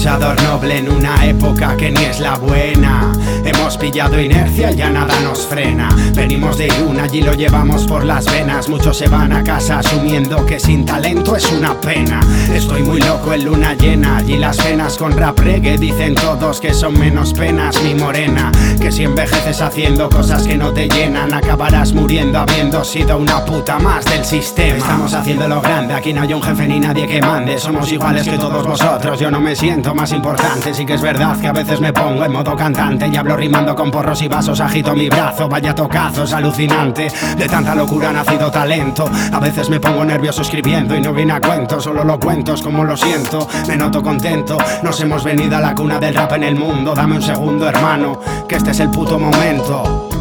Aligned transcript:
luchador 0.00 0.42
noble 0.44 0.78
en 0.78 0.90
una 0.90 1.26
época 1.26 1.76
que 1.76 1.90
ni 1.90 2.02
es 2.06 2.20
la 2.20 2.34
buena. 2.36 3.12
Hemos 3.44 3.76
pillado 3.76 4.18
inercia 4.18 4.72
y 4.72 4.76
ya 4.76 4.88
nada 4.88 5.14
nos 5.20 5.46
frena. 5.46 5.90
Venimos 6.14 6.56
de 6.56 6.68
Irún, 6.68 6.98
allí 6.98 7.20
lo 7.20 7.34
llevamos 7.34 7.86
por 7.86 8.06
las 8.06 8.24
venas. 8.24 8.70
Muchos 8.70 8.96
se 8.96 9.08
van 9.08 9.30
a 9.30 9.44
casa 9.44 9.80
asumiendo 9.80 10.46
que 10.46 10.58
sin 10.58 10.86
talento 10.86 11.36
es 11.36 11.52
una 11.52 11.78
pena. 11.78 12.20
Estoy 12.50 12.82
muy 12.82 12.98
loco 13.02 13.34
en 13.34 13.44
luna 13.44 13.74
llena, 13.74 14.16
allí 14.16 14.38
las 14.38 14.56
penas 14.56 14.96
con 14.96 15.12
rap 15.12 15.38
reggae 15.38 15.76
dicen 15.76 16.14
todos 16.14 16.60
que 16.62 16.72
son 16.72 16.98
menos 16.98 17.34
penas, 17.34 17.82
mi 17.82 17.94
morena. 17.94 18.50
Que 18.80 18.90
si 18.90 19.04
envejeces 19.04 19.60
haciendo 19.60 20.08
cosas 20.08 20.46
que 20.46 20.56
no 20.56 20.72
te 20.72 20.88
llenan, 20.88 21.34
acabarás 21.34 21.92
muriendo 21.92 22.38
habiendo 22.38 22.84
sido 22.84 23.18
una 23.18 23.44
puta 23.44 23.78
más 23.78 24.06
del 24.06 24.24
sistema. 24.24 24.78
Estamos 24.78 25.12
haciendo 25.12 25.46
lo 25.46 25.60
grande, 25.60 25.92
aquí 25.92 26.14
no 26.14 26.22
hay 26.22 26.32
un 26.32 26.42
jefe 26.42 26.66
ni 26.66 26.80
nadie 26.80 27.06
que 27.06 27.20
mande. 27.20 27.58
Somos 27.58 27.92
iguales 27.92 28.26
que 28.26 28.38
todos 28.38 28.66
vosotros, 28.66 29.20
yo 29.20 29.30
no 29.30 29.40
me 29.40 29.54
siento 29.54 29.89
más 29.94 30.12
importante. 30.12 30.74
Sí 30.74 30.84
que 30.84 30.94
es 30.94 31.02
verdad 31.02 31.38
que 31.40 31.48
a 31.48 31.52
veces 31.52 31.80
me 31.80 31.92
pongo 31.92 32.24
en 32.24 32.32
modo 32.32 32.56
cantante 32.56 33.08
y 33.08 33.16
hablo 33.16 33.36
rimando 33.36 33.74
con 33.74 33.90
porros 33.90 34.22
y 34.22 34.28
vasos, 34.28 34.60
agito 34.60 34.94
mi 34.94 35.08
brazo, 35.08 35.48
vaya 35.48 35.74
tocazo, 35.74 36.24
es 36.24 36.32
alucinante. 36.32 37.08
De 37.36 37.48
tanta 37.48 37.74
locura 37.74 38.10
ha 38.10 38.12
nacido 38.12 38.50
talento. 38.50 39.08
A 39.32 39.40
veces 39.40 39.68
me 39.70 39.80
pongo 39.80 40.04
nervioso 40.04 40.42
escribiendo 40.42 40.94
y 40.94 41.00
no 41.00 41.12
viene 41.12 41.32
a 41.32 41.40
cuento, 41.40 41.80
solo 41.80 42.04
lo 42.04 42.18
cuentos 42.18 42.62
como 42.62 42.84
lo 42.84 42.96
siento. 42.96 43.46
Me 43.68 43.76
noto 43.76 44.02
contento, 44.02 44.58
nos 44.82 45.00
hemos 45.00 45.24
venido 45.24 45.56
a 45.56 45.60
la 45.60 45.74
cuna 45.74 45.98
del 45.98 46.14
rap 46.14 46.32
en 46.32 46.44
el 46.44 46.56
mundo. 46.56 46.94
Dame 46.94 47.16
un 47.16 47.22
segundo, 47.22 47.68
hermano, 47.68 48.20
que 48.48 48.56
este 48.56 48.70
es 48.70 48.80
el 48.80 48.90
puto 48.90 49.18
momento. 49.18 50.19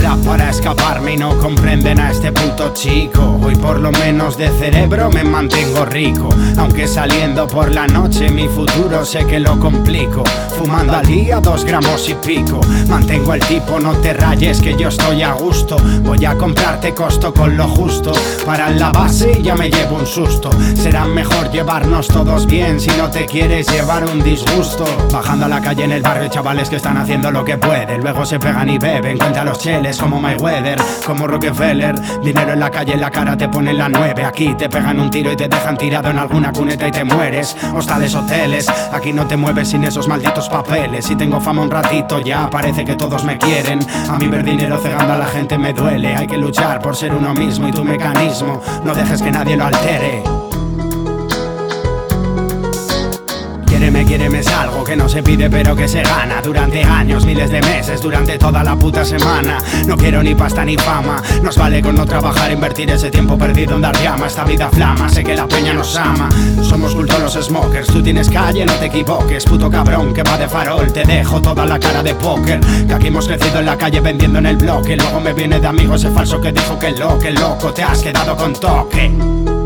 Para 0.00 0.48
escaparme 0.48 1.14
y 1.14 1.16
no 1.18 1.36
comprenden 1.38 2.00
a 2.00 2.10
este 2.10 2.32
puto 2.32 2.72
chico. 2.72 3.38
Hoy 3.42 3.54
por 3.56 3.78
lo 3.78 3.92
menos 3.92 4.38
de 4.38 4.48
cerebro 4.48 5.10
me 5.10 5.22
mantengo 5.22 5.84
rico. 5.84 6.30
Aunque 6.56 6.88
saliendo 6.88 7.46
por 7.46 7.70
la 7.70 7.86
noche 7.86 8.30
mi 8.30 8.48
futuro 8.48 9.04
sé 9.04 9.26
que 9.26 9.38
lo 9.38 9.58
complico. 9.58 10.24
Fumando 10.56 10.94
al 10.96 11.04
día 11.04 11.40
dos 11.40 11.66
gramos 11.66 12.08
y 12.08 12.14
pico. 12.14 12.60
Mantengo 12.88 13.34
el 13.34 13.40
tipo, 13.40 13.78
no 13.80 13.92
te 13.96 14.14
rayes 14.14 14.62
que 14.62 14.74
yo 14.74 14.88
estoy 14.88 15.22
a 15.22 15.34
gusto. 15.34 15.76
Voy 16.02 16.24
a 16.24 16.36
comprarte 16.38 16.94
costo 16.94 17.34
con 17.34 17.56
lo 17.56 17.68
justo. 17.68 18.12
Para 18.46 18.70
la 18.70 18.90
base 18.92 19.42
ya 19.42 19.54
me 19.54 19.70
llevo 19.70 19.96
un 19.96 20.06
susto. 20.06 20.48
Será 20.74 21.04
mejor 21.04 21.50
llevarnos 21.50 22.08
todos 22.08 22.46
bien 22.46 22.80
si 22.80 22.90
no 22.96 23.10
te 23.10 23.26
quieres 23.26 23.70
llevar 23.70 24.04
un 24.06 24.22
disgusto. 24.22 24.84
Bajando 25.12 25.44
a 25.44 25.48
la 25.48 25.60
calle 25.60 25.84
en 25.84 25.92
el 25.92 26.02
barrio, 26.02 26.30
chavales 26.30 26.70
que 26.70 26.76
están 26.76 26.96
haciendo 26.96 27.30
lo 27.30 27.44
que 27.44 27.58
pueden. 27.58 28.00
Luego 28.00 28.24
se 28.24 28.38
pegan 28.38 28.70
y 28.70 28.78
beben, 28.78 29.18
cuenta 29.18 29.44
los 29.44 29.58
cheles 29.58 29.81
como 29.98 30.20
Mayweather, 30.20 30.80
como 31.04 31.26
Rockefeller. 31.26 31.94
Dinero 32.22 32.52
en 32.52 32.60
la 32.60 32.70
calle, 32.70 32.94
en 32.94 33.00
la 33.00 33.10
cara 33.10 33.36
te 33.36 33.48
ponen 33.48 33.78
la 33.78 33.88
nueve. 33.88 34.24
Aquí 34.24 34.54
te 34.54 34.68
pegan 34.68 35.00
un 35.00 35.10
tiro 35.10 35.32
y 35.32 35.36
te 35.36 35.48
dejan 35.48 35.76
tirado 35.76 36.10
en 36.10 36.18
alguna 36.18 36.52
cuneta 36.52 36.86
y 36.86 36.92
te 36.92 37.04
mueres. 37.04 37.56
Hostales, 37.74 38.14
hoteles, 38.14 38.68
aquí 38.92 39.12
no 39.12 39.26
te 39.26 39.36
mueves 39.36 39.68
sin 39.68 39.82
esos 39.84 40.06
malditos 40.06 40.48
papeles. 40.48 41.06
Si 41.06 41.16
tengo 41.16 41.40
fama 41.40 41.62
un 41.62 41.70
ratito, 41.70 42.20
ya 42.20 42.48
parece 42.48 42.84
que 42.84 42.94
todos 42.94 43.24
me 43.24 43.36
quieren. 43.38 43.80
A 44.08 44.18
mí 44.18 44.28
ver 44.28 44.44
dinero 44.44 44.78
cegando 44.78 45.14
a 45.14 45.18
la 45.18 45.26
gente 45.26 45.58
me 45.58 45.72
duele. 45.72 46.14
Hay 46.14 46.26
que 46.26 46.38
luchar 46.38 46.80
por 46.80 46.94
ser 46.94 47.12
uno 47.12 47.34
mismo 47.34 47.68
y 47.68 47.72
tu 47.72 47.84
mecanismo. 47.84 48.60
No 48.84 48.94
dejes 48.94 49.20
que 49.20 49.32
nadie 49.32 49.56
lo 49.56 49.64
altere. 49.64 50.22
Quiéreme, 53.92 54.08
quiéreme 54.08 54.38
es 54.38 54.46
algo 54.46 54.84
que 54.84 54.96
no 54.96 55.06
se 55.06 55.22
pide 55.22 55.50
pero 55.50 55.76
que 55.76 55.86
se 55.86 56.02
gana 56.02 56.40
Durante 56.40 56.82
años, 56.82 57.26
miles 57.26 57.50
de 57.50 57.60
meses, 57.60 58.00
durante 58.00 58.38
toda 58.38 58.64
la 58.64 58.74
puta 58.74 59.04
semana. 59.04 59.58
No 59.86 59.98
quiero 59.98 60.22
ni 60.22 60.34
pasta 60.34 60.64
ni 60.64 60.78
fama 60.78 61.20
Nos 61.42 61.58
vale 61.58 61.82
con 61.82 61.94
no 61.96 62.06
trabajar, 62.06 62.50
invertir 62.50 62.88
ese 62.90 63.10
tiempo 63.10 63.36
perdido 63.36 63.76
en 63.76 63.82
dar 63.82 63.94
llama 64.02 64.28
Esta 64.28 64.44
vida 64.44 64.70
flama, 64.70 65.10
sé 65.10 65.22
que 65.22 65.36
la 65.36 65.46
peña 65.46 65.74
nos 65.74 65.94
ama. 65.96 66.30
Somos 66.62 66.94
culto 66.94 67.18
los 67.18 67.34
smokers, 67.34 67.88
tú 67.88 68.02
tienes 68.02 68.30
calle, 68.30 68.64
no 68.64 68.72
te 68.74 68.86
equivoques 68.86 69.44
Puto 69.44 69.70
cabrón 69.70 70.14
que 70.14 70.22
va 70.22 70.38
de 70.38 70.48
farol, 70.48 70.90
te 70.90 71.04
dejo 71.04 71.42
toda 71.42 71.66
la 71.66 71.78
cara 71.78 72.02
de 72.02 72.14
póker. 72.14 72.60
Que 72.60 72.94
aquí 72.94 73.08
hemos 73.08 73.26
crecido 73.26 73.58
en 73.58 73.66
la 73.66 73.76
calle 73.76 74.00
vendiendo 74.00 74.38
en 74.38 74.46
el 74.46 74.56
bloque 74.56 74.96
Luego 74.96 75.20
me 75.20 75.34
viene 75.34 75.60
de 75.60 75.66
amigos 75.66 76.02
ese 76.02 76.14
falso 76.14 76.40
que 76.40 76.50
dijo 76.50 76.78
que 76.78 76.92
lo, 76.92 77.18
que 77.18 77.30
loco 77.32 77.74
Te 77.74 77.82
has 77.82 78.02
quedado 78.02 78.36
con 78.36 78.54
toque 78.54 79.61